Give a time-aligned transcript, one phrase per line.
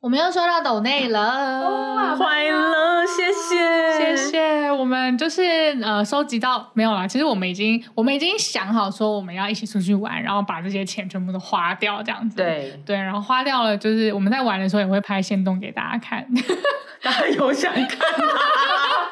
[0.00, 4.70] 我们又收到抖内了，快乐，谢谢，谢谢。
[4.70, 5.42] 我们就是
[5.82, 7.04] 呃，收集到没有啦？
[7.04, 12.36] 其实我们已经，我们已经想好说我们要一起出去玩，然后把这些钱全部都花掉，这样子。
[12.36, 16.24] 对对，然后花掉了，就是我们在玩的时候也会拍线动给大家看。
[17.02, 18.34] 大家有想看吗？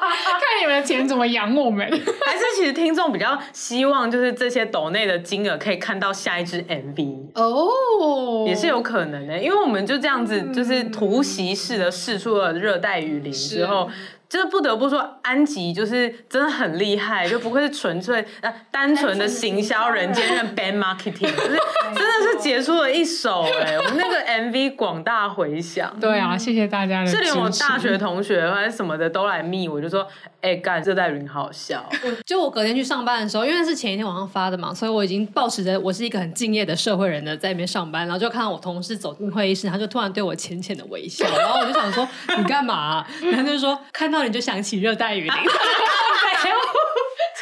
[0.39, 1.85] 看你们的钱怎么养我们？
[2.25, 7.67] 还是其实听众比较希望，就是这些抖内的金额可以看到下一支 MV 哦
[7.99, 8.47] ，oh.
[8.47, 13.89] 也是有可能的，因为我们就这样子，就是突袭式的试出了热带雨林之后。
[14.29, 21.59] 就是不得不说，安吉就是真的很厉害，就不会是纯粹呃单纯的行销人兼任 band marketing， 就是
[21.95, 23.77] 真的是杰出了一手哎、欸！
[23.77, 27.17] 我们那个 MV 广大回响，对啊，谢谢大家的支持。
[27.17, 30.05] 是连我大学同学或者什么的都来密我，就说
[30.41, 31.89] 哎干热带雨林好好笑。
[32.25, 42.05] 就我隔天去上班的时候，因为是前一天晚上发的嘛，所以我已经保持着我是一个很敬业的社会人的在那边上班，然后就看到我同事走进会议室，他就突然对我浅浅的微笑，然后我就想说
[42.37, 43.07] 你干嘛、啊？
[43.31, 44.16] 然后就说看到。
[44.17, 45.31] 然后你就想起热带雨林，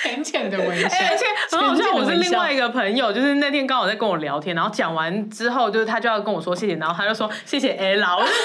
[0.04, 0.90] 浅浅的微笑。
[1.10, 8.44] 而且很好笑，我是另外一个朋友，就是那天刚好在跟我聊天，然后讲完之后，就是他就要跟我说谢谢，然后他就说谢谢 Ella，我就 整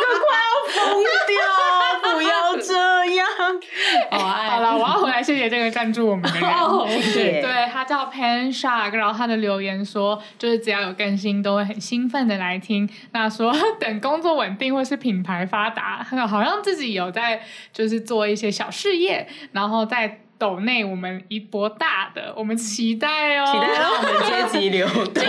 [0.00, 0.54] 个快要
[0.86, 1.21] 疯掉，不要这
[4.10, 4.20] 样。
[4.20, 6.50] 好了，我要回来谢谢这个赞助我们的人，
[7.14, 12.88] 对，对他叫 Pan Shark，然后他的留言说，就是只要有更新都会很兴奋的来听。
[13.12, 17.40] 那说等工作稳定或是品牌发达，好像自己有在
[17.72, 24.12] 就是做一些小事业，然后在抖内我们一波大的，我们期待哦，期待让我们
[24.50, 25.24] 阶级流动，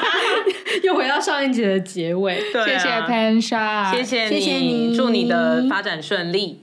[0.82, 2.42] 又回到上一集的结尾。
[2.52, 6.62] 对啊，谢谢 Pan Shark，谢谢你，谢谢你，祝你的发展顺利。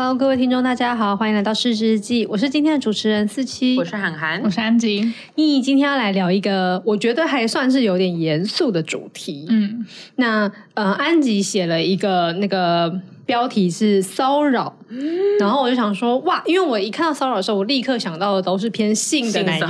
[0.00, 2.24] Hello，各位听众，大家好，欢迎来到失职日记。
[2.26, 5.02] 我是今天的主持人四七，我是涵涵，我是安吉。
[5.34, 9.46] 咦，今天要来聊一个我觉得还算是有点严肃的主题。
[9.48, 13.00] 嗯，那呃，安吉写了一个那个。
[13.28, 14.74] 标题是骚扰，
[15.38, 19.68] 然后我就想说哇，因为我一看到骚扰的时候，我立刻想到的都是偏性的那一种。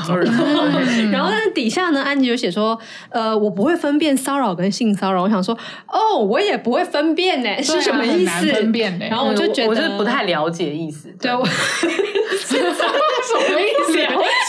[1.10, 2.78] 然后但是底下呢，安吉就写说，
[3.10, 5.24] 呃，我不会分辨骚扰跟性骚扰。
[5.24, 5.58] 我想说，
[5.88, 8.46] 哦，我也不会分辨呢，是什么意思？
[8.52, 9.06] 分辨呢？
[9.10, 11.12] 然后我就觉得我是不太了解意思。
[11.20, 13.98] 对，我 什么意思？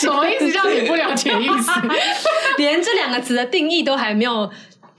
[0.02, 1.72] 什么意思叫你不了解意思？
[2.60, 4.48] 连这两个词的定义都还没有。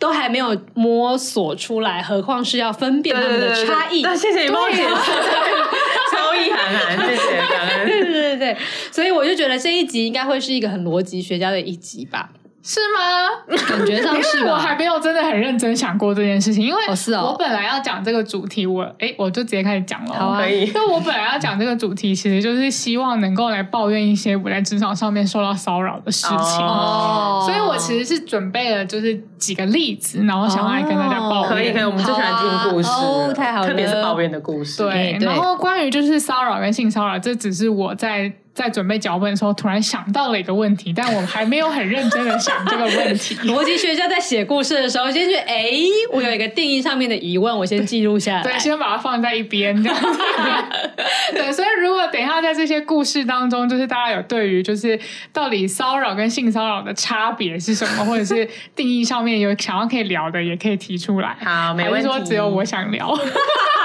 [0.00, 4.02] 都还没有摸索出来，何况是要分辨他们的差异。
[4.02, 4.88] 那谢谢你帮我解释，
[6.10, 7.86] 超意涵涵，谢谢感恩。
[7.86, 8.56] 对对对对，
[8.90, 12.30] 所以我就觉得这一集应该会是一个很逻辑学家的一集吧。
[12.62, 13.56] 是吗？
[13.66, 14.52] 感觉上是吧。
[14.52, 16.80] 我还没有真的很认真想过这件事情，因为
[17.16, 20.14] 我本来要讲这个主题，我哎，我就直接开始讲了。
[20.14, 20.66] 好啊，可以。
[20.72, 26.36] 就我本来要讲这个主题，其实就是希望能够来抱怨一些我在职场上面受到骚扰的事情。
[26.36, 27.42] 哦。
[27.46, 31.48] 所以我其实是准备了就是几个例子，然后想要来跟大家抱怨。
[31.48, 32.88] 可以可以，我们就喜欢听故事。
[32.90, 33.68] 哦，太好了。
[33.68, 34.82] 特别是抱怨的故事。
[34.82, 35.16] 对。
[35.20, 38.30] 然后关于就是骚扰跟性骚扰，这只是我在。
[38.60, 43.34] 在准备脚本的时候，突然想到了一个问题，但我还没有很认真的想这个问题。
[43.48, 45.70] 逻辑学家在写故事的时候，先去哎，
[46.12, 48.42] 我有一个定义上面的疑问，我先记录下来。
[48.42, 50.20] 对，先把它放在一边，这样子。
[51.32, 54.98] 对，所以如果等一下在这些故事当中，就是大家有对于就是
[55.32, 58.46] 到底骚扰跟性骚扰的差别是什么，或者是
[58.76, 61.34] 定义上面有想要可以聊的，也可以提出来。
[61.42, 62.06] 好，没问题。
[62.06, 63.08] 说只有我想聊？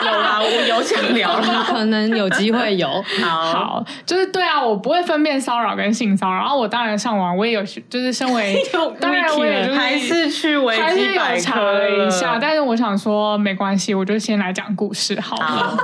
[0.03, 2.87] 有啊，我有想聊，可能有机会有。
[3.21, 4.64] 好，好，就是对啊。
[4.67, 8.55] 我不会分辨骚扰跟性骚扰，然后我当然上网，我也有，就是身为，
[8.99, 15.77] 当然我也就是还是去维基百科查了一下，但是我想说没关系，我就先来讲故事好了。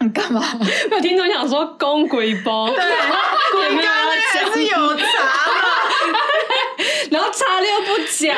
[0.00, 0.40] 你 干嘛？
[0.92, 5.47] 有听众想说公鬼包，对，鬼刚还是有查嘛，
[7.10, 8.36] 然后查了又不讲，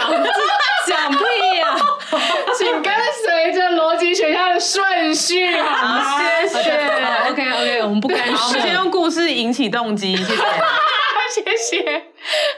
[0.86, 1.18] 讲屁
[1.58, 1.76] 呀！
[2.56, 2.92] 请跟
[3.24, 6.20] 随着逻辑学校的顺序，好吗？
[6.42, 6.70] 谢谢。
[7.30, 8.46] OK OK，我们不干涉。
[8.46, 10.34] 我们先用故事引起动机，谢谢。
[11.30, 12.02] 谢谢。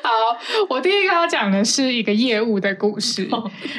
[0.03, 0.38] 好，好，
[0.70, 3.29] 我第一个要讲的是一个业务的故事。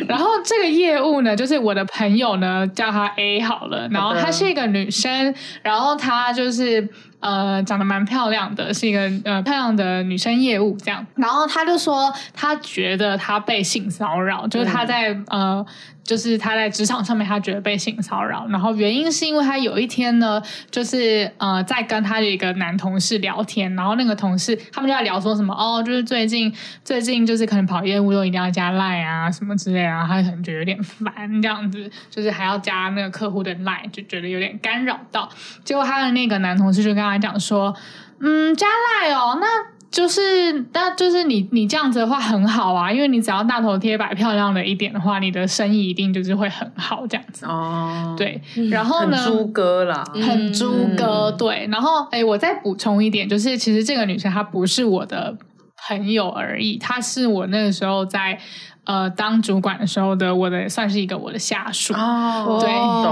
[0.08, 3.88] 然后这个业务呢，就是我的朋友呢，叫她 A 好了。
[3.92, 5.34] 然后她是一个女生，
[5.64, 6.88] 然后她就是。
[7.24, 11.08] 呃，长得蛮漂亮的，是一个呃漂亮的女生业务这样。
[11.16, 15.66] 然后他就说，他觉得他被性骚扰，就是他在、嗯、呃，
[16.04, 18.46] 就是他在职场上面，他觉得被性骚扰。
[18.50, 20.40] 然后原因是因为他有一天呢，
[20.70, 26.54] 就是呃在跟他的一个男同事聊天，然后那个同事他们就在聊说什么哦，就是最近
[26.86, 31.12] 最近就是可能跑业务都一定要加赖啊什么之类啊，他可能觉得有点烦
[31.42, 35.28] 这样子，就是还要加那个客户的赖，就觉得有点干扰到。
[35.64, 37.18] 结果他的那个男同事就跟他。
[37.24, 37.74] 讲说，
[38.20, 39.48] 嗯，加赖哦，那
[39.94, 48.16] 就是，那就是你你这样子的话很好啊，因为你只要大头贴摆漂亮了一点的话，你的生意一定就是会很好这样子哦。
[48.18, 48.42] 对，
[48.72, 51.68] 然后呢，猪哥啦，很猪哥，嗯、对。
[51.72, 55.38] 然后，哎，我再补充一点，就是其实这个女生她不是我的
[55.88, 58.40] 朋友而已，她是我那个时候在。
[58.86, 61.94] 呃，当主管的时候的我的算是一个我的下属。
[61.94, 62.70] 哦，对，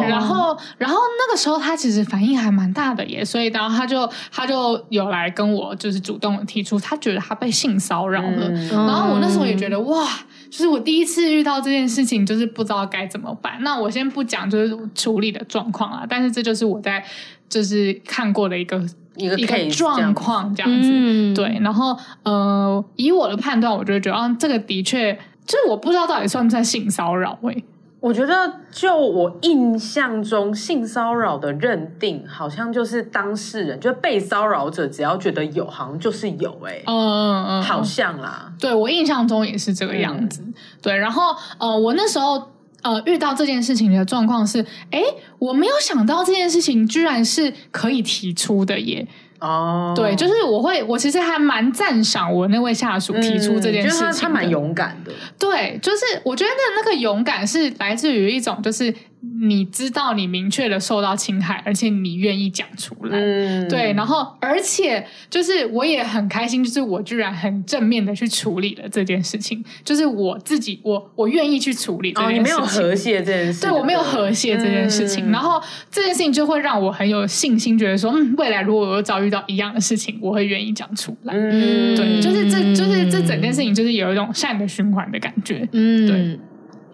[0.10, 10.06] 然后然后那个时候他其实反应还蛮大的耶，所以然后他就他就有来跟我就是主动提出，他觉得他被性骚扰了，嗯、然后我那时候也觉得哇，
[10.50, 13.58] 就是我第一次遇到这件事情，就是不知道该怎么办。
[13.62, 17.02] 那我先不讲就是处理的状况啊，但是这就是我在
[17.48, 18.78] 就是看过的一个
[19.16, 25.18] 一个，一个状况这样子，嗯、对，然后呃，以我的判断，我就觉得啊，这个的确。
[25.52, 27.38] 就是我不知道到底算不算性骚扰？
[27.42, 27.64] 诶，
[28.00, 36.58] 我觉得就我印象中，性骚扰的认定好像就是当事人，就是被骚扰者，只要觉得有，好像就是有。
[36.66, 38.54] 哎，嗯嗯嗯，好像啦。
[38.58, 40.42] 对，我印象中也是这个样子。
[40.46, 42.52] 嗯、对，然后呃，我那时候
[42.82, 45.02] 呃遇到这件事情的状况是，哎，
[45.38, 49.06] 我没有想到这件事情居然是可以提出的耶。
[49.42, 49.96] 哦，oh.
[49.96, 55.12] 对，就是我会，我其实还蛮赞赏我那位下属提出这件事情，嗯、他蛮勇敢的。
[55.38, 58.94] 对，就是我觉得那那个勇敢是来自于一种，就是。
[59.40, 86.40] 你知道你明确的受到侵害，而且你愿意讲出来，嗯、对，然后而且就是我也很开心，就是我居然很正面的去处理了这件事情，就是我自己，我我愿意去处理这件事情，哦、你没有和谐这件事，对，我没有和谐这件事情，嗯、然后这件事情就会让我很有信心，觉得说，嗯，未来如果我又遭遇到一样的事情，我会愿意讲出来，嗯，对，就是这就是这整件事情，就是有一种善的循环的感觉，嗯，对。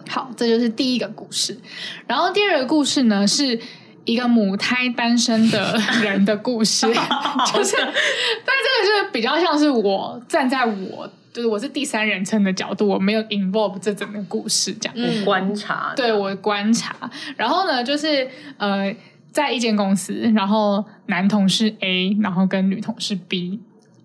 [0.10, 1.58] 好，这就是第一个故事。
[2.06, 3.60] 然后第二个故事呢，是
[4.06, 6.94] 一个母胎单身的 人的故事， 就
[7.64, 16.96] 是，但是这个就是比较像是我站在我，就是我是第三人称的角度，我没有 involve 这整个故事这样，嗯、观察，对我观察。
[17.36, 18.28] 然后呢，就是
[18.58, 18.96] 呃，
[19.32, 23.60] 在一间公司，然后男同事 A，然后跟女同事 B。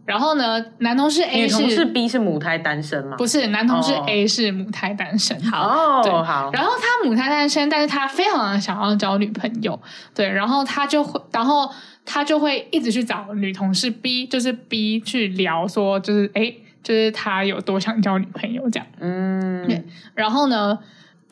[0.05, 3.17] 然后呢，男同事 A 是女同事 B 是母胎单身吗？
[3.17, 5.37] 不是，男同事 A 是母胎单身。
[5.37, 5.51] Oh.
[5.51, 6.51] 好，对，好。
[6.53, 9.81] 然后他母胎单身，但是他非常的想要交女朋友，
[10.15, 10.29] 对。
[10.29, 11.71] 然后他就会，然后
[12.05, 16.53] 他就会一直去找女同事 B，就是 B 去聊说，就是哎，
[16.83, 18.87] 就是他有多想交女朋友这样。
[18.99, 19.85] 嗯，对。
[20.15, 20.79] 然后呢？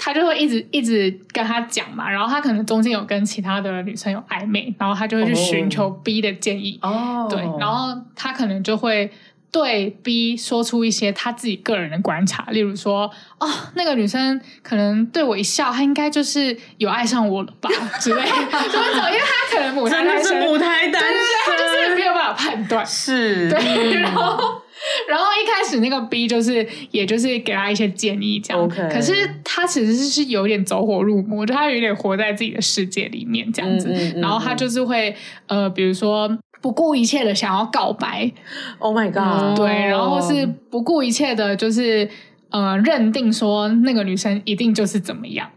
[0.03, 9.13] 他就会一直一直跟他讲嘛，然后他可能中间有跟其他的女生有暧昧，然后他就会去寻求 B 的建议，哦，对，然后他可能就会
[9.53, 17.69] 对 B 说出一些他自己个人的观察，例如说，哦，那个女生可能对我一笑，她应该就是有爱上我了吧
[18.01, 18.23] 之类。
[18.23, 18.27] 的，
[18.73, 24.60] 怎么怎么，因为他可能母 胎单是母胎单身，对对对，他就是没有办法判断，是，对，然后。
[25.09, 29.13] 然后一开始那个 B 就是，也就是给他一些建议这样.可是
[29.45, 33.89] 他其实是有点走火入魔，就他有点活在自己的世界里面这样子。
[33.89, 35.15] 嗯嗯嗯、然后他就是会
[35.47, 36.31] 呃，比如说
[36.63, 38.31] 不顾一切的想要告白
[38.79, 42.09] ，Oh my God，对，然后是不顾一切的，就是
[42.51, 45.51] 呃，认定说那个女生一定就是怎么样。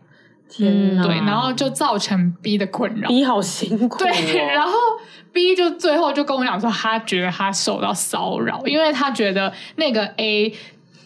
[0.50, 4.08] 天哪，对，然后就造成 B 的困扰，B 好辛苦、哦。
[4.08, 4.74] 对，然后。
[5.34, 10.56] B 就最后就跟我讲说，他觉得他受到骚扰，因为他觉得那个 A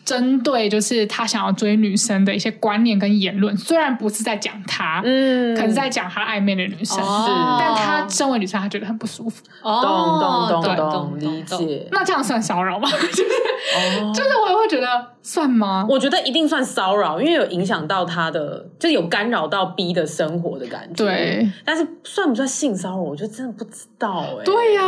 [0.08, 7.04] 针对就是他想要追女生的一些观念跟言论，虽然不是在讲他，嗯，可是在讲他暧昧的女生，是，
[7.60, 9.44] 但他身为女生，他觉得很不舒服。
[9.62, 11.90] 哦，懂懂懂懂，理解。
[11.92, 12.90] 那这样算骚扰吗？
[12.90, 13.24] 就是，
[14.14, 14.88] 就是我也会觉得
[15.22, 15.86] 算吗？
[15.90, 21.04] 我觉得一定算骚扰，因为有影响到他的，就有干扰到 B 的生活的感觉。
[21.04, 22.96] 对，但是算不算性骚扰？
[22.96, 24.46] 我就真的不知道哎。
[24.46, 24.82] 对呀。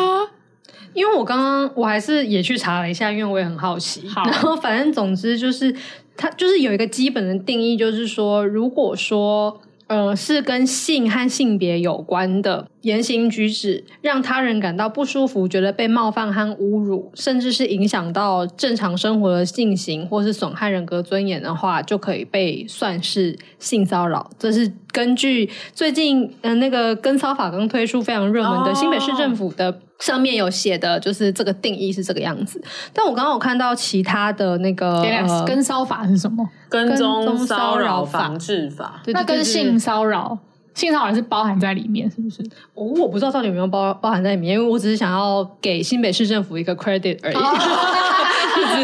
[0.93, 4.07] 因为我刚刚我还是也去查了一下，因为我也很好奇。
[4.07, 5.73] 好， 然后反正总之就是，
[6.17, 24.29] 它就是有一个基本的定义，就是说，如果说呃，是跟性和性别有关的言行举止，让他人感到不舒服，觉得被冒犯和侮辱，甚至是影响到正常生活的进行，或是损害人格尊严的话，就可以被算是性骚扰。
[24.37, 32.61] 这是根据最近呃那个跟骚法刚推出非常热门的新北市政府的上面有写的，就是这个定义是这个样子。
[32.93, 35.03] 但我刚刚有看到其他的那个
[35.45, 36.47] 跟骚法是什么？
[36.69, 40.37] 跟踪骚扰防治法，那跟性骚扰，
[40.73, 42.41] 性骚扰是包含在里面，是不是？
[42.73, 47.37] 我我不知道到底有没有包包含在里面，因为我只是想要给新北市政府一个 credit 而已，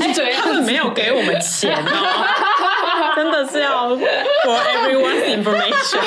[0.01, 1.85] 只是这样， 他们没有给我们钱哦，
[3.15, 3.99] 真的是要 for
[4.75, 5.04] everyone's
[5.37, 5.99] information。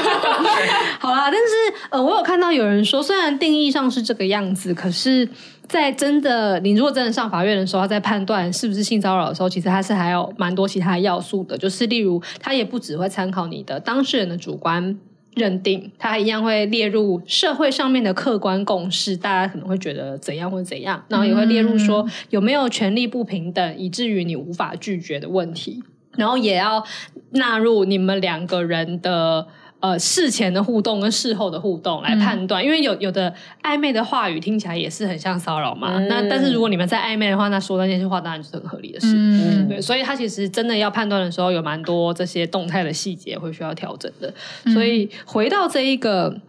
[1.00, 5.28] 好啦，但是呃，我有看到有人说，虽然定义上是这个样子，可是。
[5.68, 14.99] 在真的，你如果真的上法院的时候，他在判断是不是性骚扰的时候，其实他是还有蛮多其他要素的，就是例如他也不只会参考你的当事人的主观
[15.35, 25.82] 认定，他一样会列入社会上面的客观共识，大家可能会觉得怎样或怎样，然后也会列入说有没有权利不平等，以至于你无法拒绝的问题，
[26.18, 26.84] 然后也要
[27.30, 29.46] 纳入你们两个人的。
[29.80, 33.32] 呃，事前的互动跟事后的互动来判断，嗯、因为有有的
[33.62, 35.98] 暧昧的话语听起来也是很像骚扰嘛。
[35.98, 39.06] 嗯、那但是如果你们在暧昧的话，那说那些话当然就是很合理的事。
[39.14, 44.34] 嗯，对，所以他其实真的要判断的时候，有蛮多这些动态的细节会需要调整的。
[44.64, 46.40] 嗯、所以回到这一个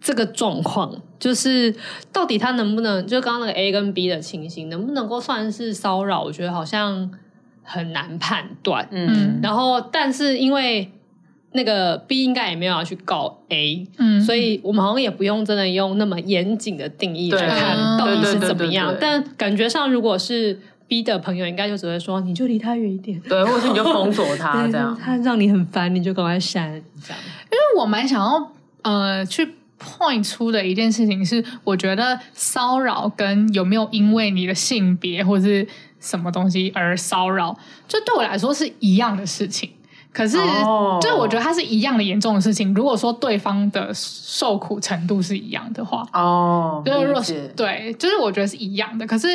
[0.00, 1.74] 这个状况，就是
[2.12, 6.22] 到底他能不能，就刚刚那个 A 跟 B 的情形，能不能够算是骚扰？
[6.22, 7.10] 我觉得好像
[7.68, 8.88] 很难判断。
[8.90, 10.90] 嗯，然后但是因为。
[11.52, 18.94] 那个 B 应该也没有要去告 A，嗯，所以我们好像也不用真的用那么严谨的定义来看到底是怎么样。
[19.00, 26.70] 但感觉上，如果是 B 的朋友，应该就只会说，你就离他远一点，对，或者是你就封锁他这样，他让你很烦，你就赶快删
[27.02, 27.18] 这样。
[27.50, 35.66] 因为我蛮想要呃去 point 出的一件事情是，我觉得骚扰跟有没有因为你的性别或是
[36.00, 39.70] 什么东西而骚扰，就对我来说是一样的事情。
[40.10, 40.36] 可是，
[41.00, 42.72] 就是我觉得它是一样的严重的事情。
[42.74, 49.06] 如果说对方的受苦程度是一样的话，哦，就是若是对，就是我觉得是一样的。
[49.06, 49.28] 可是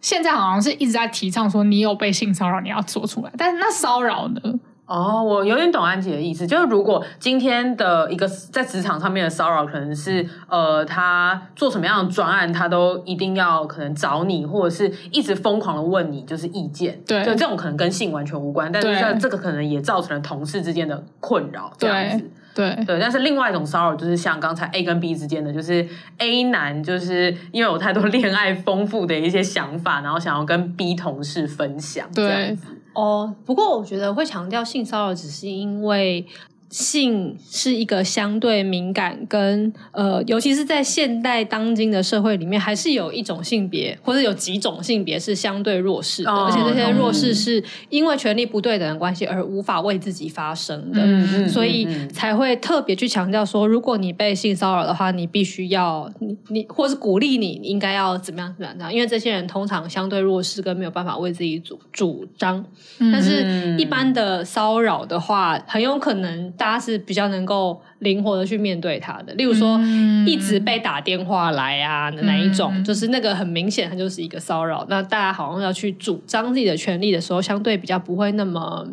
[0.00, 3.32] 现在好像是一直在提倡说，你有被性骚扰，你要做出来。
[3.36, 4.40] 但是那骚扰呢？
[4.88, 16.98] 哦，我有点懂安吉的意思，就是如果今天的一个在职场上面的骚扰，可能是呃，他做什么样的专案，他都一定要可能找你，或者是一直疯狂的问你，就是意见。
[17.06, 22.24] 对，就这种可能跟性完全无关，但是这这个可能也造成了同事之间的困扰，这样子。
[22.54, 32.68] 对对，对，但是另外一种骚扰就是像刚才 A 跟 B 之间的，就是 A 男就是因为有太多恋爱丰富的一些想法，然后想要跟 B 同事分享，这样子。
[33.00, 36.26] 哦，不过我觉得会强调性骚扰，只是因为。
[36.70, 62.62] 性是一个相对敏感跟呃，尤其是在现代当今的社会里面，还是有一种性别或者有几种性别是相对弱势的，哦、而且这些弱势是因为权力不对等的关系而无法为自己发声的，嗯嗯、所以才会特别去强调说，如果你被性骚扰的话，你必须要你你或是鼓励你应该要怎么样怎么样，因为这些人通常相对弱势跟没有办法为自己主主张，
[62.98, 66.52] 但是一般的骚扰的话，很有可能。
[66.58, 69.78] 大家是比较能够灵活的去面对他的，例如说
[70.26, 74.84] 一直被打电话来啊的那一种，嗯、就是那个很明显，它就是一个骚扰。
[74.90, 78.86] 那大家好像要去主张自己的权利的时候，相对比较不会那么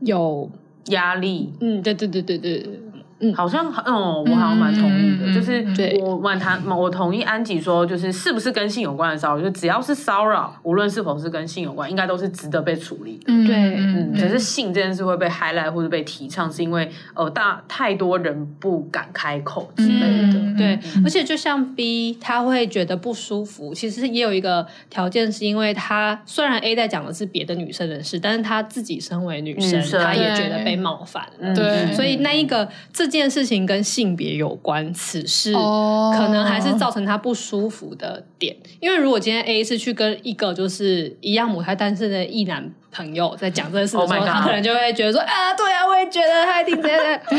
[0.00, 0.50] 有
[0.86, 1.52] 压力。
[1.60, 2.68] 嗯，对对对对对。
[3.18, 5.64] 嗯，好像嗯，我好像蛮同意的，嗯、就是
[6.02, 13.24] 我蛮谈，我同意安吉说，就是是不是跟性有关的骚扰，就只要是骚扰，无论是否是跟性有关，应该都是值得被处理的。
[13.28, 20.38] 嗯，对，嗯，只是性这件事会被 highlight 或者被提倡，是因为呃大太多人不敢开口之类的。
[20.38, 31.54] 嗯、对，嗯、而且就像 B，他会觉得不舒服，其实也有一个条件，是因为他虽然 A 在讲的是别的女生的事，但是他自己身为女生，女生他也觉得被冒犯了。
[31.54, 33.05] 对，所以那一个这。
[33.06, 38.54] 这件事情跟性别有关，此事可能还是造成他不舒服的点。
[38.54, 38.62] Oh.
[38.80, 47.20] 因为如果今天 A 是去跟一个就是一样母胎单身的异男朋友在讲这件事的时候， oh、他可能就会觉得说啊，对啊，我也觉得他一定觉得，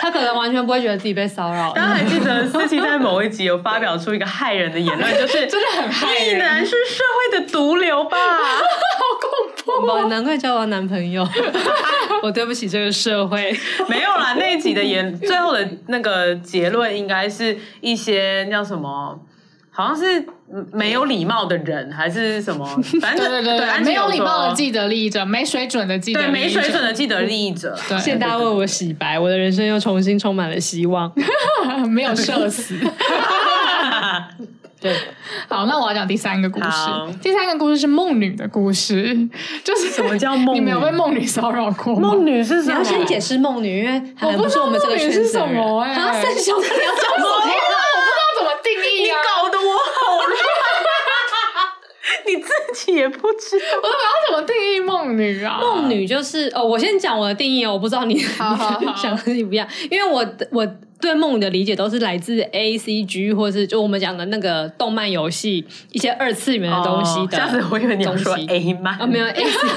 [0.00, 1.72] 他可能完全不会觉得自己被骚扰。
[1.74, 8.16] 大家还记得思琪在某一集有发表出一个害人的言论，就是 真的很害人，异男是社会的毒瘤吧？
[9.20, 11.26] 好恐怖，哦，难怪交完男朋友。
[12.22, 13.56] 我对不起这个社会，
[13.88, 14.34] 没有啦。
[14.38, 19.20] 那一集的言，最后的那个结论应该是一些叫什么？
[19.70, 20.26] 好像是
[20.72, 22.66] 没有礼貌的人，还是什么？
[23.00, 27.78] 反正对对对，没有礼貌的既得利益者，没水准的既得利益者，对没水准的既得利益者。
[27.90, 31.12] 谢谢大家为我洗白，我的人生又重新充满了希望，
[31.88, 32.74] 没有社死。
[34.80, 34.94] 对，
[35.48, 36.68] 好，那我要讲第三个故事。
[37.20, 39.16] 第三个故事是梦女的故事，
[39.64, 40.60] 就是什么叫梦女？
[40.60, 42.00] 你没有被梦女骚扰过吗？
[42.10, 42.78] 梦女是什么？
[42.80, 45.80] 你要先解释梦女，因为我不是我们这个圈子的人。
[45.80, 47.28] 哎，三小，你要讲什么？
[47.28, 49.02] 我不知道怎么定义？
[49.02, 50.38] 你搞得我好乱，
[52.26, 53.64] 你自己也不知道。
[53.82, 53.92] 我要
[54.28, 55.58] 怎么定义梦女啊？
[55.60, 60.64] 梦女就是哦，我先讲我的定义哦，我不知道你好好好 想的不一样，因为我我
[61.00, 67.36] 对梦女的理解都是来自 A C G 或是就我们讲的那个动漫游戏一些二次元的东西的。
[67.36, 69.74] 下次我以为你要说 A 漫啊，没有 A C G。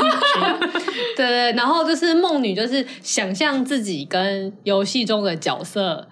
[1.16, 6.08] 对对，然后就是梦女，就是想象自己跟游戏中的角色。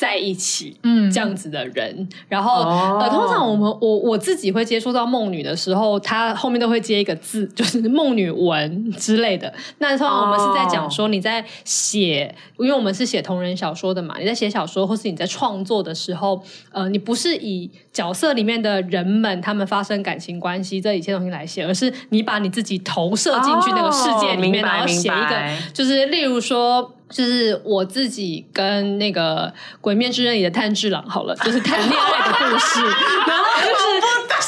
[0.00, 9.52] 在一起，嗯，这样子的人，嗯、然后、哦、呃，通常我们我我自己会接触到梦女的时候，她后面都会接一个字， 就是梦女文之类的。
[9.76, 16.42] 那通常我们是在讲说你在写，哦、因为我们是写同人小说的嘛，你在写小说或是你在创作的时候，
[16.72, 26.94] 呃，你不是以角色里面的人们他们发生感情关系这一切东西来写，而是你把你自己投射进去那个世界里面，哦、然后写一个，就是例如说。
[27.10, 29.48] 就是我自己跟那个
[29.80, 32.80] 《鬼灭之刃》里的炭治郎好了， 就是谈恋爱的故事，
[33.26, 33.82] 然后就是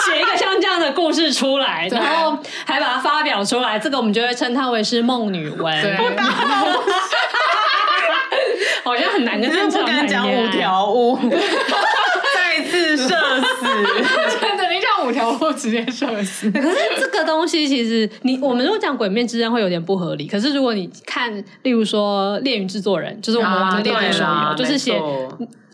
[0.05, 5.83] 写一个像这样的故事出来， 然后还把它发表出来，这个我们就会称它为是梦女文。
[5.83, 5.97] 对，
[8.85, 11.19] 好像很难跟正常人讲五条悟，
[12.35, 13.67] 再次社死。
[15.13, 16.51] 五条悟直接射死。
[16.53, 20.27] 可是这个东西其实你我们如果讲《鬼面之刃》会有点不合理。
[20.27, 25.01] 可是如果你看，例如说《恋与制作人》，就是我们玩的恋爱手游，就是写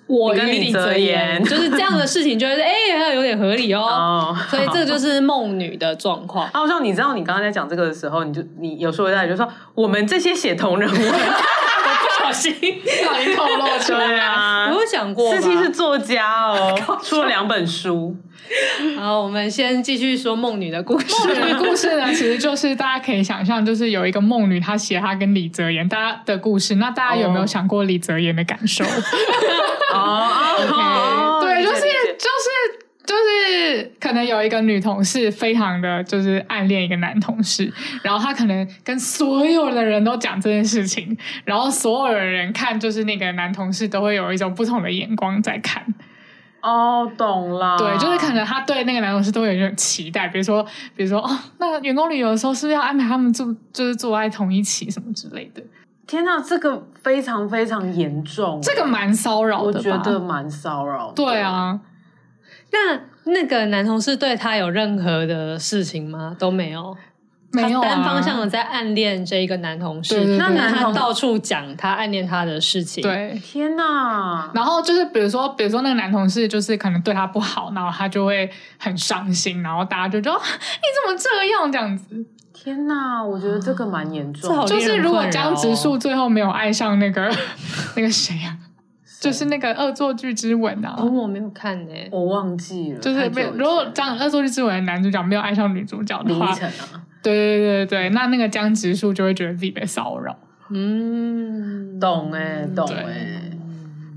[0.07, 4.35] 我与李泽言，就是这样的事情，就会 哎，还有点合理哦。
[4.49, 6.49] 所以这就是梦女的状况。
[6.49, 10.99] 好像你知道，你刚刚在讲这个的时候，你就你有说一下，就说我们这些写同人文，
[12.29, 14.69] 小心不小心透露出来啊！
[14.71, 18.15] 我有想过，四七是作家哦， 出了两本书。
[18.99, 21.07] 好，我们先继续说梦女的故事。
[21.27, 26.75] 梦女的故事呢，其实就是大家可以想象，就是有一个梦女，她写她跟李泽言大家的故事。
[26.77, 28.85] 那大家有没有想过李泽言的感受？
[29.93, 41.17] 哦，对，就是就是就是，可能有一个女同事非常的就是暗恋一个男同事，然后她可能跟所有的人都讲这件事情，
[41.47, 45.83] 然后所有的人看就是那个男同事都会有一种不同的眼光在看。
[46.61, 47.79] 哦，懂了。
[47.79, 50.63] 对，就是可能他对那个男同事都有一种期待，比如说，
[50.95, 55.63] 比如说，哦，那员工旅游的时候是不是要安排他们住，就是住在同一起什么之类的？
[56.07, 61.13] 天哪，这个非常非常严重，这个蛮骚扰的，我觉得蛮骚扰。
[61.13, 61.79] 对啊，
[62.73, 66.37] 那那个男同事对他有任何的事情吗？
[66.39, 66.97] 都没有。
[67.51, 73.03] 没有、啊、单方向的在暗恋这一个男同事，对对对，那男他到处讲他暗恋他的事情。
[73.03, 74.51] 对，天哪！
[74.55, 82.27] 然后就是比如说，比如说那个男同事就是可能对他不好，然后他就会很伤心，然后大家就说你怎么这样这样子？
[82.53, 83.25] 天哪！
[83.25, 84.67] 我觉得这个蛮严重。
[84.67, 87.35] 就是如果江直树最后没有爱上那个
[87.97, 88.59] 那个谁啊，
[89.21, 92.99] 就是那个恶作剧之吻啊，哦，我没有看呢，我忘记了。
[93.01, 96.55] 就是没有，如果这样恶作剧之吻的男主角没有爱上女主角的话。
[97.21, 100.37] 对对对对，那那个江直树就会觉得自己被骚扰。
[100.71, 103.59] 嗯，懂哎、欸，懂哎、欸。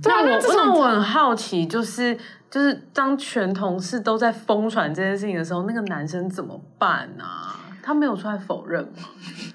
[0.04, 2.16] 那我那我很好奇，就是
[2.50, 7.58] 就是当全同事都在疯传这件事情的时候，那个男生怎么办啊？
[7.84, 9.10] 他没有出来否认吗？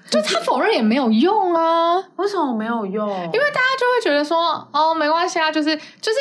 [0.09, 1.97] 就他否认也没有用啊。
[2.17, 3.09] 为什么没有用？
[3.09, 6.19] 因为大家就会觉得说，哦，没关系啊，就是就是，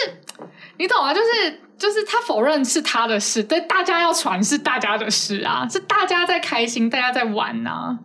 [0.79, 1.61] 你懂啊，就是。
[1.79, 7.99] 就是他否认是他的事，对大家要传是大家的事啊，是大家在开心，大家在玩呐、啊。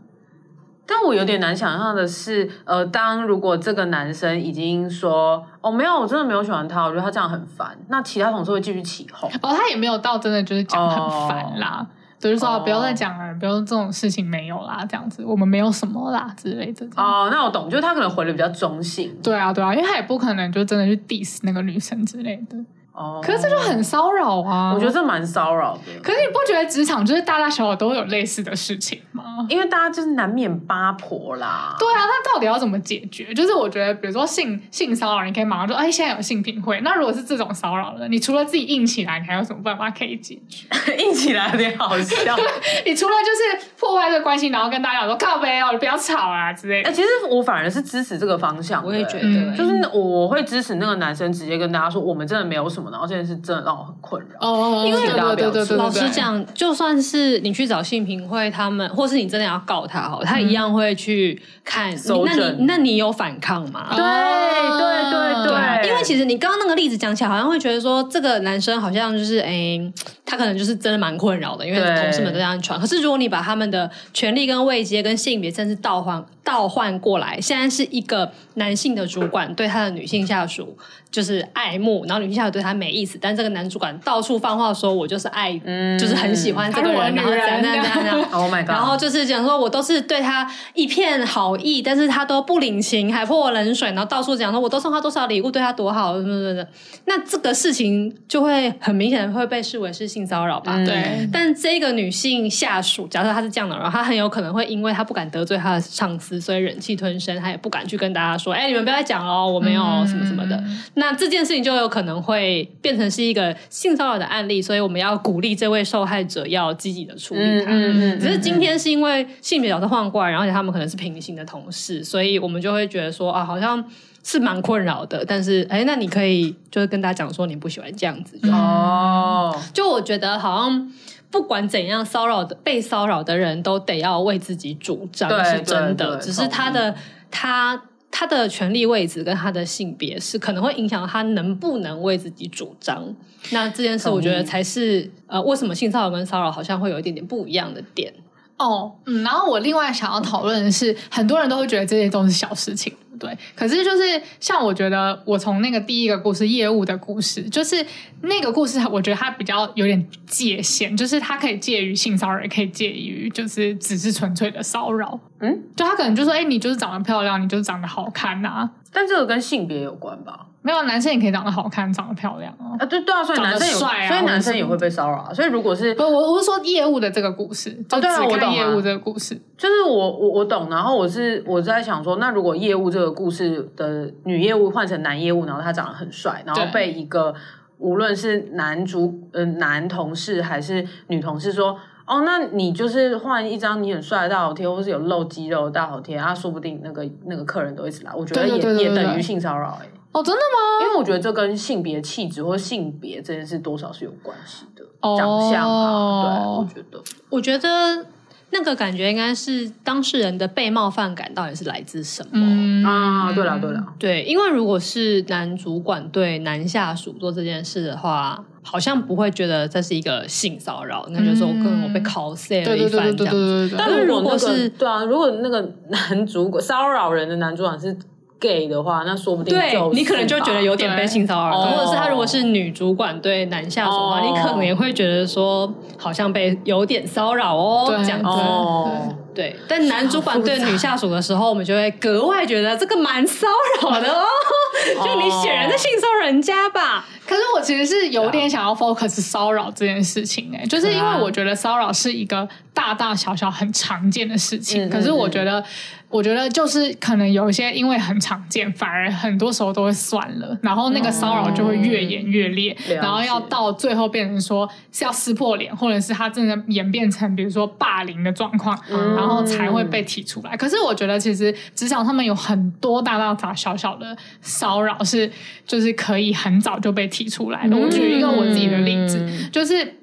[0.85, 9.31] 但我有点难想象的是，呃，当如果这个男生已经说哦没有，我真的没有喜欢他，我觉得他这样很烦，那其他同事会继续起哄。
[9.41, 11.87] 哦，他也没有到真的就是讲很烦啦，哦、
[12.21, 16.85] 就是说不要再讲了，不要这种事情没有啦，这样子我们没有什么啦之类的。
[16.95, 19.11] 哦，那我懂，就是他可能回的比较中性。
[19.23, 22.57] 对啊，对啊，因为他也不可能就真的去 diss 那个女生之类的。
[22.93, 24.73] 哦，可是这就很骚扰啊！
[24.73, 25.99] 我觉得这蛮骚扰的。
[26.03, 29.45] 可是你不觉得职场就是大大小小都有类似的事情吗？
[29.49, 31.75] 因为大家就是难免八婆啦。
[31.79, 33.33] 对啊，那到底要怎么解决？
[33.33, 36.79] 就是我觉得，比如说性性骚扰，你可以马上说，哎，现在有性平会。
[36.81, 40.67] 那如果是这种骚扰的，你除了自己硬起来，你还有什么办法可以解决？
[40.97, 42.35] 硬起来有点好笑。
[42.85, 46.89] 你除了就是破坏这个关系，然后跟大家讲说靠北哦，你不要吵啊之类的。
[46.89, 54.39] 哎，其实我反而是支持这个方向，我也觉得，嗯、就是我会支持那个男生直接跟大家说，我们真的没有什么，然后这件事真的让我很困扰。
[54.39, 61.95] 哦，因为对对对对对，老实讲，就算是你去找性平会，他们或是你真的要告他，哦，他一样会去看。
[62.25, 63.87] 那你那你有反抗吗？
[63.91, 69.79] 对对对对，因为其实你刚刚那个例子讲起来，好像会觉得说这个男生好像就是哎，
[70.25, 72.79] 他可能就是真的蛮困扰的，因为同事们都这样传。
[72.79, 80.77] 可是如果你把他们的权利跟位阶跟性别甚至倒换倒换过来，现在是一个男性的主管对他的女性下属
[81.11, 96.67] 就是爱慕，然后女性下属对他没意思，但这个男主管到处放话说我就是爱，嗯、就是很喜欢这个人，然后怎样怎样怎样，Oh my God，然后就是讲说我都是对他一片好意，但是他都不领情，还泼我冷水，然后到处讲说我都送他多少礼物，对他多好，什么什么的。
[97.05, 100.73] 那这个事情就会很明显会被视为是性骚扰吧？
[100.75, 101.29] 嗯、对。
[101.31, 106.30] 但这个女性下属，假设她是这样的人，她很有可能会因为她不敢得罪她的上司。
[106.39, 110.55] 所以忍气吞声，他也不敢去跟大家说：“哎、欸，你们不要再讲了，我没有什么什么的。
[110.57, 117.71] 嗯”那这件事情就有可能会变成是一个性骚扰的案例，所以我们要鼓励这位受害者要积极的处理他。
[117.71, 123.83] 嗯嗯、只是今天是因为性别角色换过来，然后他们可能是平行的同事，所以我们就会觉得说啊，好像
[124.23, 125.23] 是蛮困扰的。
[125.25, 129.55] 但是，哎、欸，那你可以就是跟大家讲说你不喜欢这样子就哦。
[129.73, 130.91] 就我觉得好像。
[131.31, 136.17] 不管怎样，骚扰的被骚扰的人都得要为自己主张，是真的。
[136.17, 136.93] 只是他的
[137.31, 137.81] 他
[138.11, 143.15] 他的权利位置跟他的性别是可能会影响他能不能为自己主张。
[143.51, 148.13] 那这件事，我觉得才是呃，为什么性骚扰跟骚扰好像会有一点点不一样的点。
[148.57, 152.93] 哦，嗯，然后我另外想要讨论的是，很多人都会觉得这些都是小事情。
[153.21, 157.85] 对，可是就是像我觉得，我从那个第一个故事业务的故事，就是
[158.23, 165.19] 那个故事，我觉得它比较有点界限，就是它可以介于性骚扰，也可以介于就是只是纯粹的骚扰。
[165.39, 168.71] 嗯，就他可能就说，哎，你就是长得漂亮，你就是长得好看呐、啊。
[168.91, 170.47] 但这个跟性别有关吧？
[170.63, 172.77] 没有，男生也可以长得好看，长得漂亮啊。
[172.77, 175.33] 啊，对对啊，所以男生也帅啊，所以男生也会被骚扰啊。
[175.33, 179.39] 所以如果是不，我我是说业务的这个故事，就只看业务这个故事。
[179.57, 187.33] 就是我我我懂，然后我是我在想说，那如果业务这个故事的女业务换成男业务，然后他长得很帅，然后被一个
[187.79, 191.77] 无论是男主呃男同事还是女同事说。
[192.07, 198.11] 哦，那你就是换一张你很帅的大头贴，或是有露肌肉的大头贴，啊说不定那个那个客人都一直来。
[198.13, 199.85] 我觉得也对对对对对对也等于性骚扰哎。
[200.11, 200.85] 哦，真的吗？
[200.85, 208.05] 因为我觉得这跟性别气质或性别这件事多少是有关系的，哦、长相啊，对，我觉得，我觉得。
[208.53, 212.31] 那个感觉应该是当事人的被冒犯感到底是来自什么？
[212.33, 223.73] 嗯啊，对了对了，对，因为如果是男主管对男下属做这件事的话，好像不会觉得这是一个性骚扰，那就是说我可能我被 cos 了一番这样子。
[223.77, 227.97] 但如果是对啊，如果那个男主管骚扰人的男主管是。
[228.41, 239.15] Gay 的话，那说不定对你可能就觉得有点被性骚扰，或者是他如果是女主管对男下属的话，你可能也会觉得说好像被有点骚扰哦，这样子。
[239.33, 243.47] 对，但男主管对女下属的时候，我们就会格外觉得这个蛮骚
[243.81, 244.25] 扰的哦，
[245.05, 247.05] 就你显然在性骚扰人家吧。
[247.25, 255.63] 可是我其实是有点想要 focus 骚扰这件事情哎，就是因为我觉得骚扰是一个大大小小很常见的事情，可是我觉得。
[256.11, 270.57] 我觉得就是可能有一些因为很常见，反而很多时候都会算了，然后那个骚扰就会越演越烈，嗯、然后要到最后变成说是要撕破脸，或者是他真的演变成比如说霸凌的状况，嗯、然后才会被提出来。
[270.57, 275.31] 可是我觉得其实职场上面有很多大大小小的骚扰是
[275.65, 277.77] 就是可以很早就被提出来的。
[277.77, 280.00] 我举一个我自己的例子，就是。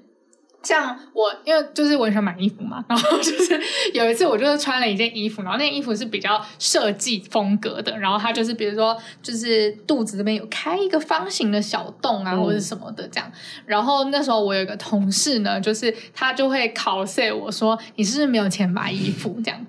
[0.61, 3.59] 像我，因为就是我很喜欢买衣服嘛，然后就是
[3.95, 13.33] 有一次我就是穿了一件衣服，然后那件衣服是比较设计风格的，然后它就是比如说就是肚子这边有开一个方形的小洞啊，或者什么的这样。
[13.67, 19.67] 然后那时候我有一个同事呢，就是他就会考试我说，你是不是没有钱买衣服这样？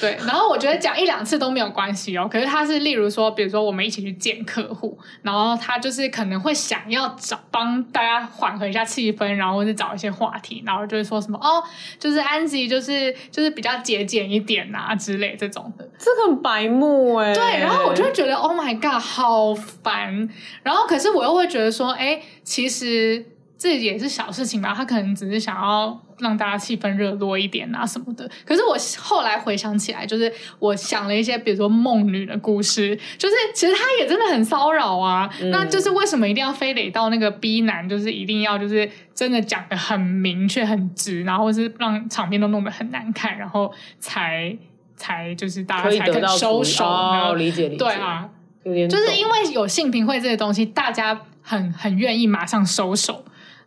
[0.00, 2.28] 对，然后我觉得讲一两次都没有关系哦。
[2.30, 10.11] 可是他是例如说，比如说我们一起去见客户，然后他就是可能会想要找帮大家缓和一下气氛，然后或者找一些。
[10.12, 11.62] 话题，然后就会说什么哦，
[11.98, 17.32] 就是安吉，就是就是比较节俭一点啊之类这种的，这个很白目哎。
[17.32, 20.28] 对，然后我就会觉得 Oh my God，好烦。
[20.62, 23.24] 然后可是我又会觉得说，哎，其实
[23.62, 28.28] 这也是小事情吧，他可能只是想要让大家气氛热络一点啊什么的。
[28.44, 35.32] 可是我后来回想起来，就是我想了一些，比如说梦女的故事，就是其实他也真的很骚扰啊。
[35.40, 44.56] 嗯、那就是为什么一定要非得到那个 B 男，就是一定要就是真的讲的很明确、很直，然后是让场面都弄得很难看，然后才
[44.96, 46.84] 才就是大家才肯收手。
[46.84, 47.78] 哦，理解理解。
[47.78, 48.28] 对啊，
[48.64, 53.24] 就是因为有性平会这些东西，大家很很愿意马上收手。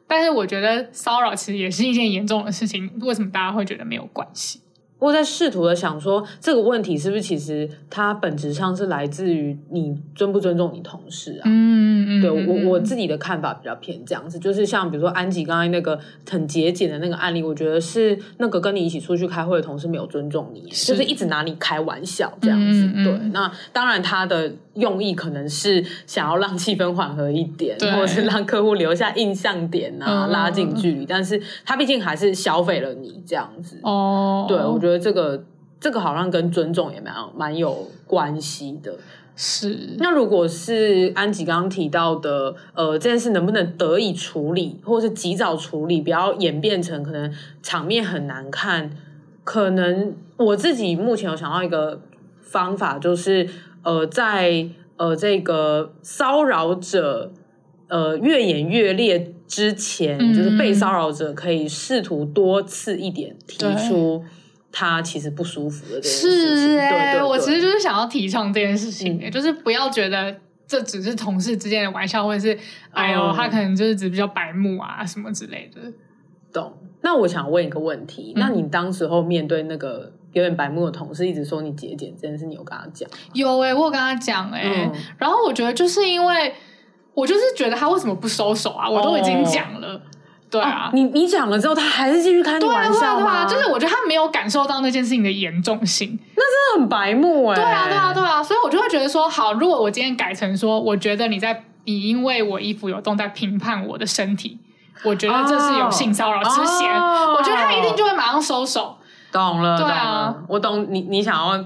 [0.08, 4.62] 但是我觉得骚扰其实也是一件严重的事情，为什么大家会觉得没有关系？
[4.97, 11.43] 我在试图的想说，这个问题是不是其实它本质上是来自于你尊不尊重你同事啊？
[11.45, 22.86] 嗯嗯，对我我自己的看法比较偏这样子，就是像比如说安吉刚才那个很节俭的那个案例，我觉得是那个跟你一起出去开会的同事没有尊重你，是就是一直拿你开玩笑这样子。
[22.86, 33.79] 嗯嗯对，那当然他的用意可能是想要让气氛缓和一点，或者是让客户留下印象点啊，嗯、拉近距离，但是他毕竟还是消费了你这样子。
[33.84, 35.00] 哦，对我觉得。
[35.06, 35.43] 这个
[35.80, 38.95] 这个好像跟尊重也蛮蛮有关系的。
[39.36, 48.89] 是，那如果是安吉刚刚提到的，呃，这件事能不能得以处理，或是及早处理，不要演变成可能场面很难看？
[49.43, 52.02] 可能我自己目前有想到一个
[52.41, 53.48] 方法，就是
[53.84, 57.32] 呃，在呃这个骚扰者
[57.89, 64.24] 呃越演越烈之前，嗯、就是被骚扰者可以试图多次一点提出。
[64.78, 70.36] 他其实不舒服的这件事情，是哎、欸，对对对，我其实就是想要提倡这件事情，嗯、就是不要觉得
[70.68, 72.60] 这只是同事之间的玩笑，或者是
[72.92, 75.82] 哎呦，他可能就是只比较白目啊什么之类的。
[76.52, 76.74] 懂？
[77.02, 83.10] 那我想问一个问题，嗯、那你当时候面对那个有点白目的同事，一直说你节俭这件事，你有跟他讲？
[83.32, 86.54] 有哎、欸，我有跟他讲哎、欸，嗯、然后我觉得就是因为
[87.14, 88.90] 我就是觉得他为什么不收手啊？
[88.90, 89.94] 我都已经讲了。
[89.94, 90.02] 哦
[90.49, 93.45] 对啊，你你讲了之后，他还是继续开你玩笑吗？
[93.45, 97.55] 对啊，就是我觉得他没有感受到那件事情的严重性，那真的很白目哎。
[97.55, 104.60] 对啊，对啊，对啊，所以我就会觉得说，好，如果我今天改成说，我觉得你在你因为我衣服有洞在评判我的身体，
[105.03, 108.97] 我觉得这是有性骚扰之嫌，我觉得他一定就会马上收手。
[109.34, 111.65] 懂了，对啊，我懂你你想要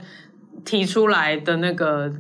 [0.66, 2.12] 提出来的那个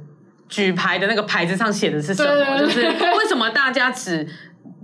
[0.47, 2.59] 举牌的那个牌子上写的是什么？
[2.59, 4.27] 就是为什么大家只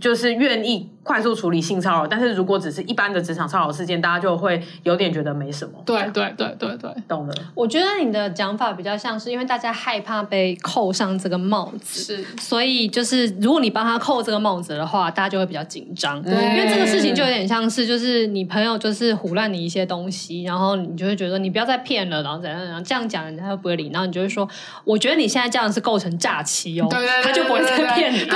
[0.01, 0.89] 就是愿意。
[1.06, 5.74] 快速处理性骚扰，但是如果只是一般的职场骚扰事件，大家就会有点觉得没什么。
[5.86, 7.34] 对对对对对，懂了。
[7.54, 16.20] 我觉得你的讲法比较像是因为大家害怕被扣上这个帽子，是，所以就是如果你帮他扣这个帽子的话，大家就会比较紧张。
[16.24, 24.50] 对，因为这个事情就有点像是，就是你朋友就是胡乱你一些东西，然后你就会觉得你不要再骗了，然后怎样怎样这样讲，人家又不会理，然后你就会说，
[24.84, 28.20] 我觉得你现在这样是构成诈欺哦，对对对，他就不会再骗你。
[28.26, 28.36] 对，对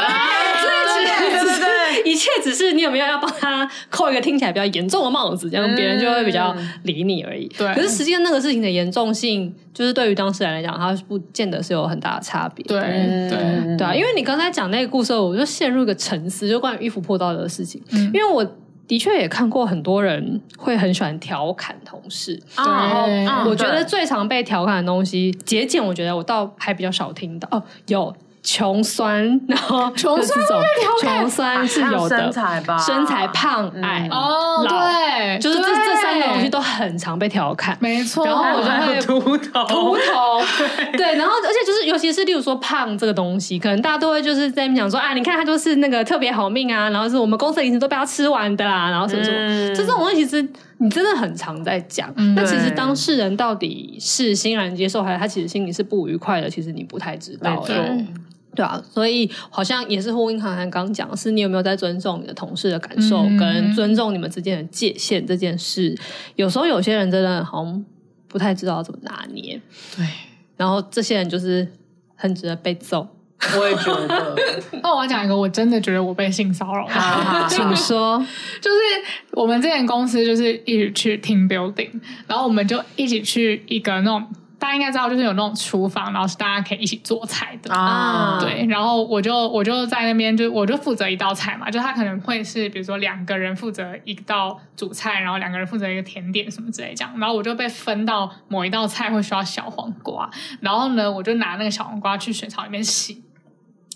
[1.40, 2.70] 对对， 一切只是。
[2.80, 7.48] 你有没有要帮他扣一个听起来比较严重的帽子，这样别人就会比较理你而已。
[7.58, 12.64] 对，可是实际上那个事情的严重性，就是对于当事人来讲，他不见得是有很大的差别。
[12.66, 13.94] 对对对啊！
[13.94, 17.82] 因为你刚才讲那个故事，我就陷入一个沉思，就关于衣服破到的事情。
[17.92, 18.46] 嗯，因为我
[18.88, 22.66] 的确也看过很多人会很喜欢调侃同事，然
[23.36, 28.16] 后我觉得最常被调侃的东西，节俭，我觉得我倒还比较少听到哦，有。
[28.42, 30.40] 穷酸，然后穷酸，
[31.02, 38.26] 穷酸是有的，身材吧，身材胖矮哦，对，就是这这三个东西都很常被调侃，没错。
[38.26, 40.42] 然后我就会 秃头，秃头，
[40.94, 50.48] 对，然后而且就是尤其是例如说胖这个东西，可能大家都会就是在讲说啊，你看他就是那个特别好命啊，然后是我们公司的零食都被他吃完的啦，然后什么什么，就这种东西其实
[50.78, 52.10] 你真的很常在讲。
[52.36, 57.66] 那其实当事人到底是欣然接受，还是他其实心里是不愉快的，其实你不太知道。
[58.56, 58.66] 对。
[58.66, 65.96] 啊，所以好像也是呼应涵涵刚讲是，你有没有在尊重你的同事的感受，嗯、跟尊重你们之间的界限这件事？
[66.36, 67.86] 有时候有些人真的好像
[68.28, 69.62] 不太知道怎么拿捏。
[69.96, 70.06] 对，
[70.58, 71.68] 然后这些人就是
[72.16, 73.08] 很值得被揍。
[73.58, 74.36] 我也觉得。
[74.84, 77.48] 那我要讲一个，我真的觉得我被性骚扰了。
[77.50, 78.18] 请说，
[78.60, 78.78] 就是
[79.32, 81.90] 我们之前公司就是一起去 team building，
[82.28, 84.28] 然后我们就一起去一个那种。
[84.60, 88.38] 大家应该知道，就是有那种厨房，然后是大家可以一起做菜的啊。
[88.40, 91.72] 对，然后我就我就在那边，就我就负责一道菜嘛。
[91.72, 97.18] 就他可能会是，比如说两个人负责一道主菜，然后两个人负责一个甜点什么之类这样。
[97.18, 103.24] 然后我就被分到某一道菜会需要小黄瓜，然后呢，我就拿那个小黄瓜去水槽里面洗。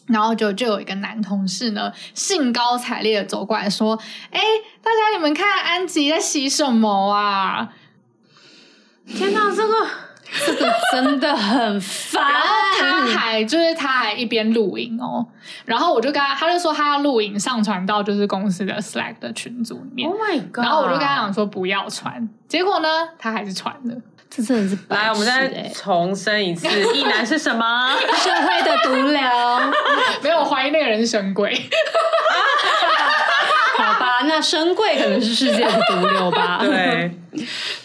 [0.07, 3.97] 然后就就有一个男同事呢，兴高采烈的走过来说
[4.31, 4.41] ：“哎，
[4.81, 7.73] 大家你们看安吉在洗什么啊？”
[9.07, 9.73] 天哪，这个。
[10.45, 12.23] 这个真的很烦。
[12.31, 12.47] 然后
[12.79, 15.25] 他还就是他还一边录影哦，
[15.65, 20.09] 然后我就跟他，他就说他要录影上传到就是公司的 Slack 的群组里面。
[20.09, 20.65] Oh my god！
[20.65, 22.87] 然后我就跟他讲说不要传，结果呢，
[23.19, 23.95] 他还是传了。
[24.35, 27.95] 这真的是来，我们再重申一次，一男是什么？
[28.15, 29.21] 社会的毒瘤。
[30.23, 31.53] 没有，我怀疑那个人是神鬼。
[33.77, 36.57] 好吧，那深柜可能是世界的毒瘤吧？
[36.61, 37.11] 对，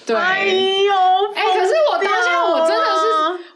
[0.06, 0.16] 对。
[0.16, 0.94] 哎呦，
[1.34, 2.37] 哎、欸，可是我当下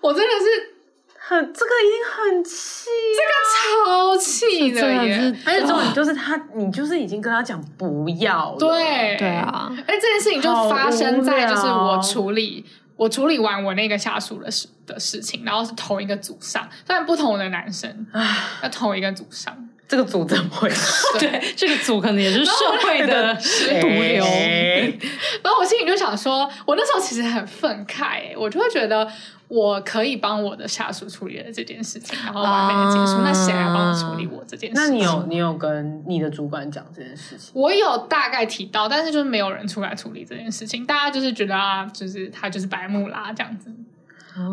[0.02, 0.74] 我真的是，
[1.16, 3.32] 很，这个已经很气，这个
[3.78, 5.34] 超气的耶！
[5.46, 9.72] 而且重点就是他，你就是已经跟他讲不要了，对对啊。
[9.86, 19.68] 哎，这件事情就发生在就是我处理我处理完我那个下属的事的事情，然后是同一个组上，虽然不同的男生啊，在同一个组上。
[19.92, 21.06] 这个组怎么回事？
[21.20, 22.52] 对，这个组可能也是社
[22.82, 23.34] 会的
[23.78, 24.24] 毒瘤。
[24.24, 29.06] 然后我心里就想说，我那时候其实很愤慨，我就会觉得
[29.48, 33.18] 我可以帮我的下属处理了这件事情，然后完美的结束。
[33.18, 34.82] 啊、那谁来帮我处理我这件事情？
[34.82, 37.52] 那你有你有跟你的主管讲这件事情？
[37.52, 40.86] 我有大概提到，但是就是没有人出来处理这件事情。
[40.86, 43.70] 大家就是觉得啊，就是他就是白目啦这样子。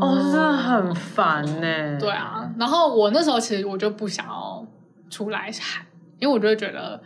[0.01, 1.97] 哦，真的很烦呢。
[1.97, 4.58] 对啊，然后我那时候其实我就不想要。
[5.09, 5.85] 出来喊，
[6.19, 7.01] 因为我就会觉得，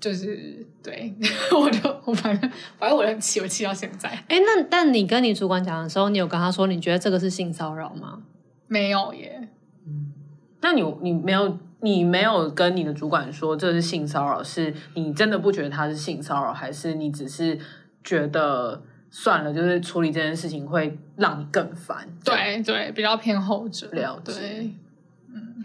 [0.00, 1.14] 就是对，
[1.52, 4.08] 我就我反正反正我很气，我气到现在。
[4.28, 8.22] 哎，那但你跟你主管讲的时候，你有跟他说你觉得这个是性骚扰吗？
[8.66, 9.48] 没有耶。
[9.86, 10.12] 嗯，
[10.60, 17.58] 那你你没有你没有跟你的主管说这是性骚扰，是你真的不觉得他是性骚扰，还是你只是
[18.04, 22.08] 觉得算了，就是处理这件事情会让你更烦？
[22.24, 23.88] 对对，比较偏后者。
[23.92, 24.70] 了解。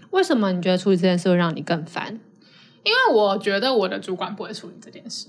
[0.10, 2.20] 对为什么你觉得处理这件事会让你更烦？
[2.84, 5.28] 因为我觉得我的主管不会处理这件事。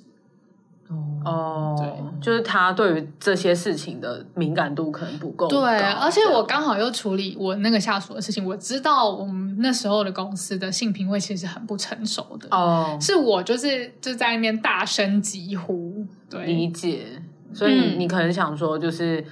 [1.24, 5.48] 哦，对，就是他对于这些事情的敏感度可能不够。
[5.48, 12.46] 对，而且我刚好又处理我那个下属的事情，我知道我们那时候的公司的性平会其实很不成熟的。
[12.50, 17.06] 哦，是我就是就在那边大声疾呼，对，理解。
[17.52, 19.24] 所以你可能想说，就是。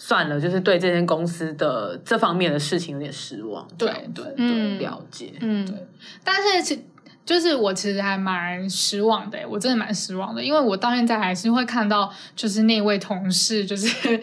[0.00, 3.66] 算了，就是对这间公司的这方面的事情有点失望。
[3.76, 5.32] 对对对，了解。
[5.40, 5.74] 嗯，对。
[6.22, 6.84] 但是其
[7.26, 14.20] 就是我其实还蛮失望的，我真的蛮失望的，因为我到现在还是会看到，就是那位同事，就是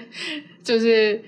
[0.63, 1.21] 就是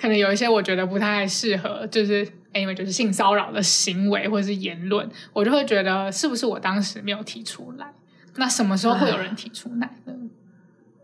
[0.00, 7.92] 可能有一些我觉得不太适合，就是因为就是性骚扰的行为或者是言论，我就会觉得是不是我当时没有提出来？
[8.36, 10.14] 那什么时候会有人提出来呢？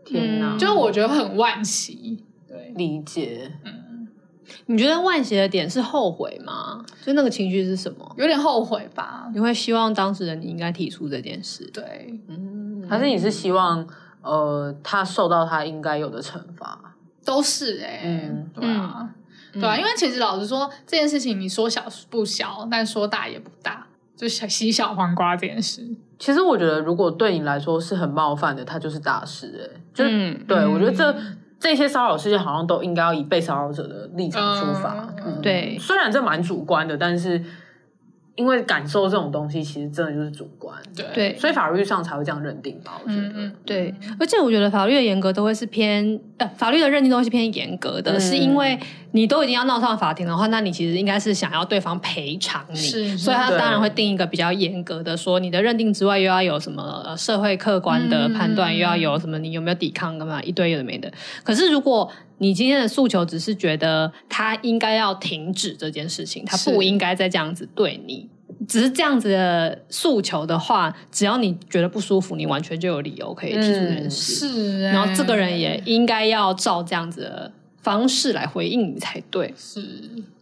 [0.03, 0.57] 天哪！
[0.57, 2.25] 就我觉得很惋惜。
[2.49, 3.51] 对，理解。
[3.63, 4.07] 嗯，
[4.65, 6.83] 你觉得万邪的点是后悔吗？
[7.05, 8.15] 就那个情绪是什么？
[8.17, 9.29] 有点后悔吧。
[9.31, 11.63] 你会希望当事人你应该提出这件事？
[11.71, 13.87] 对，嗯，还是你是希望
[14.23, 16.95] 呃他受到他应该有的惩罚？
[17.23, 19.07] 都是哎、欸，嗯，对啊，
[19.53, 23.85] 嗯、对啊，因为其实老实说，这件事情你说小不小，但说大也不大，
[24.15, 25.87] 就洗小黄瓜这件事。
[26.17, 29.81] 其实我觉得，如果对你来说是很冒犯的，它就是大事哎、欸。
[29.93, 31.15] 就、嗯、对、嗯、我觉得这。
[31.59, 35.77] 这些骚扰事件好像都应该要以被骚扰者的立场出发，嗯嗯、对。
[35.79, 37.43] 虽然这蛮主观的，但是。
[38.35, 40.73] 因为感受这种东西，其实真的就是主观，
[41.13, 42.93] 对，所以法律上才会这样认定吧。
[43.03, 43.93] 我觉得，嗯，对。
[44.17, 48.79] 而且我觉得法律的严格都会是偏，呃，法律的认定都会是偏严格的，嗯、是因为
[49.11, 61.11] 你都已经要闹上法庭的话，那你其实应该是想要对方赔偿你，是，所以他当然会定一个比较严格的，说你的认定之外，又要有什么呃社会客观的判断，嗯、又要有什么你有没有抵抗干嘛一堆有的没的。
[61.43, 68.29] 可是如果你今天的诉求只是觉得他应该要停止这件事情，他不应该再这样子对你。
[68.67, 74.45] 只是这样子的诉求的话，只要你觉得不舒服，你完全就有理由可以提出这件事。
[74.45, 79.53] 嗯、是、欸，然后这个人也应该要照这样子的方式来回应你才对。
[79.57, 79.81] 是，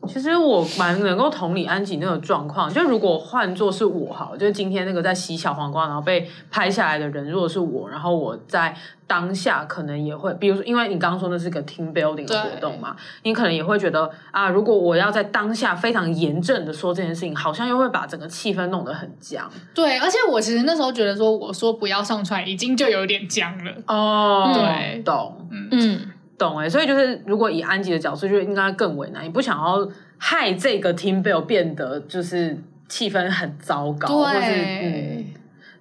[0.07, 2.71] 其实我蛮能够同理安吉那个状况。
[2.71, 8.75] 就如果换作是我，哈，就是今天那个在洗小黄瓜然后被拍下来的人，如果是我，然后我在。
[9.07, 19.49] 当下可能也会，比如说，因为你刚刚说那是个 team building 的活动嘛，你可能也会觉得啊，如果我要在当下非常严正的说这件事情，好像又会把整个气氛弄得很僵。
[19.73, 23.71] 对，而且我其实那时候觉得说，我说不要上传，已经就有点僵了。
[23.87, 26.69] 哦，对，懂，嗯嗯，懂哎。
[26.69, 29.25] 所以就是，如果以安吉的角色，就应该更为难。
[29.25, 35.25] 你不想要害这个 team build 变得就是气氛很糟糕，对，或是嗯，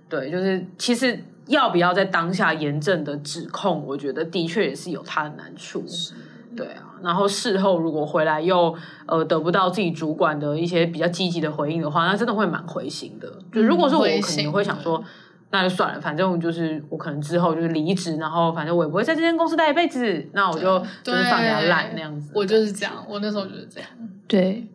[0.09, 1.19] 对，就是其实。
[1.49, 3.87] 要不要在当下严正的指控？
[3.87, 5.85] 我觉得的确也是有他的难处，
[6.57, 6.97] 对啊。
[7.01, 8.75] 然后事后如果回来又
[9.07, 13.33] 呃得不到自己主管的一些比较积极的回应的话，那真的会蛮灰心的。
[13.53, 15.01] 就如果是我，可能会想说，
[15.51, 22.33] 那就算了，反正就是我可能之后就是离职，然后反正我也不会在这间公司待一辈子，那我就就是放给他烂那样子。
[22.35, 23.89] 我就是这样，我那时候就是这样。
[24.27, 24.67] 对。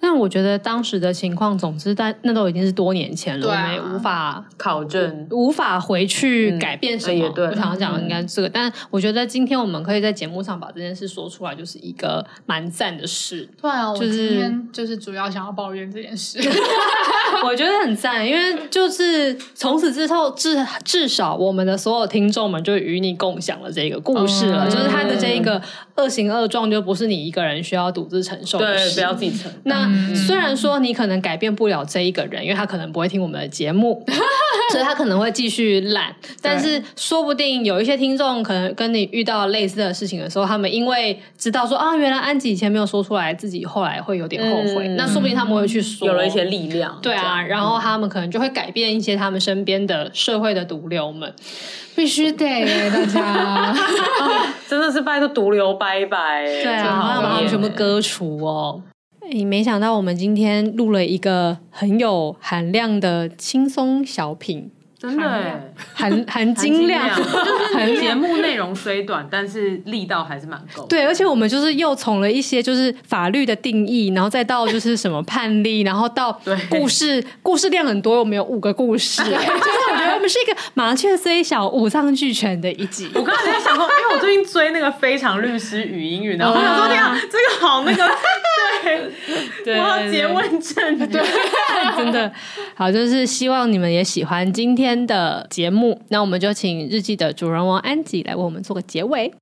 [0.00, 7.32] 但我觉得当时的情况，总之，但那都已经是多年前了，啊、我们也无法考证，无法回去改变什么。
[7.36, 13.48] 嗯、我想要讲的应该是这个，嗯、但我觉得今天我们可以在节目上把这件事说出来，就是一个蛮赞的事。
[13.60, 16.38] 对啊，就是、我今天就是主要想要抱怨这件事。
[17.44, 25.60] 我觉得很赞，因为就是从此之后，至至少我们的所有听众们就与你共享了这个故事了，嗯、就是他的这一个
[26.00, 29.50] 恶行恶状，就不是你一个人需要独自承受的事，对，不要自己承。
[29.64, 34.04] 那虽然说你可能改变不了这一个人，因为他可能不会听我们的节目，
[34.72, 36.14] 所以他可能会继续懒。
[36.42, 44.88] 但是说不定有一些听众可能跟你遇到类似的事情的时候，他们因为知道说啊，原来安吉以前没有说出来，自己后来会有点后悔。
[44.88, 46.98] 嗯、那说不定他们会去说，有了一些力量。
[47.02, 51.32] 对啊，然后他们可能就会改变一些他们身边的社会的毒瘤们，
[51.94, 53.74] 必须得大家
[54.68, 56.44] 真的是拜托毒瘤拜拜。
[56.44, 58.82] 对啊，把他们全部割除哦。
[59.32, 64.70] 诶，没想到我们今天录了一个很有含量的轻松小品。
[64.98, 70.84] 真的，含 含金量， 就是节目内容虽短，但是力道还是蛮够。
[70.88, 79.22] 对，而且我们就是又从了一些就是法律的定义，然后再到就是什么 判例，然后到故事，故事量很多，我们有五个故事。
[79.24, 79.36] 就是
[79.90, 83.08] 我觉得我们是一个麻雀虽小，五脏俱全的一集。
[83.14, 88.04] 我刚才在想说，因为我最近追那个《非常律师禹英语》，然后我想说，这样，这个好那个，
[89.64, 91.22] 对，我要结问证对，
[91.96, 92.32] 真的
[92.74, 99.34] 好，就是希望你们也喜欢今天天的节目，那我们就请日记的主人翁安吉来为我们做个结尾。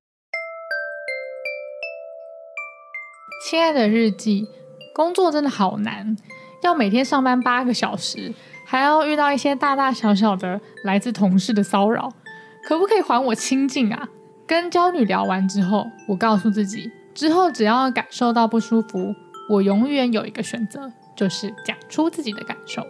[3.49, 4.49] 亲爱的日记，
[4.93, 6.17] 工作真的好难，
[6.65, 8.35] 要每天上班八个小时，
[8.67, 12.13] 还要遇到一些大大小小的来自同事的骚扰，
[12.67, 14.09] 可不可以还我清静啊？
[14.45, 19.15] 跟娇女聊完之后，我告诉自己，之后只要感受到不舒服，
[19.49, 22.87] 我永远有一个选择，就是讲出自己的感受。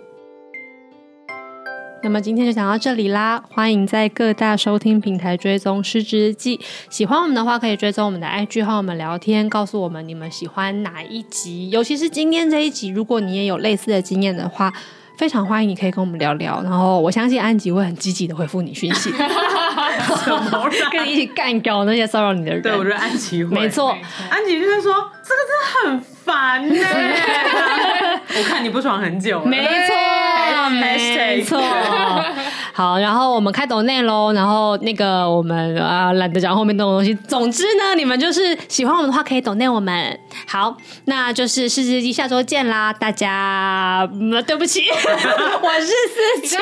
[2.02, 6.56] 那么今天就讲到这里啦，欢迎在各大收听平台追踪《失职日记》。
[6.90, 12.88] 喜欢我们的话，可以追踪我们的 IG 和我们聊天，告诉我们你们喜欢哪一集，尤其是今天这一集。
[12.88, 14.72] 如果你也有类似的经验的话，
[15.16, 16.60] 非常欢迎你可以跟我们聊聊。
[16.64, 19.12] 然后我相信安吉会很积极的回复你讯息，
[20.92, 22.62] 跟你一起干掉那些骚扰你的人。
[22.62, 23.96] 对，我觉得安吉会，没错，
[24.28, 26.84] 安吉就是说这个真的很烦呢。
[28.38, 31.60] 我看你不爽很久了，没错，没错。
[32.72, 37.12] 好，然后我们开抖内喽，然后那个我们啊懒得讲后面那种东西。
[37.26, 40.20] 总之呢，你们就是喜欢我们的话，可以抖内我们。
[40.46, 40.76] 好，
[41.06, 44.08] 那就是失职日记下周见啦，大家。
[44.12, 46.56] 嗯、对不起，我是四七，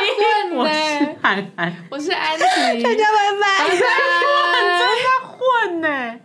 [0.54, 0.72] 我是
[1.20, 3.64] 涵涵，我是安琪，大家拜拜。
[3.68, 3.78] 你很
[4.78, 6.20] 真在混呢。